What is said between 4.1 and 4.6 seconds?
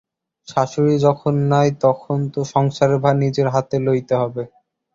হইবে।